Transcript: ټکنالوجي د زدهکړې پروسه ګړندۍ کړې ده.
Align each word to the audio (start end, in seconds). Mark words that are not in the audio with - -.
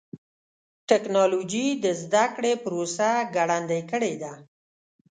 ټکنالوجي 0.89 1.67
د 1.83 1.85
زدهکړې 2.01 2.53
پروسه 2.63 3.09
ګړندۍ 3.35 3.81
کړې 3.91 4.13
ده. 4.21 4.33